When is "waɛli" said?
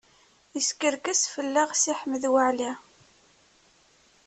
2.33-2.71